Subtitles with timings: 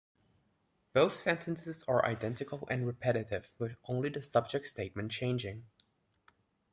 [0.93, 5.67] Both sentences are identical, and repetitive, with only the subject statement changing.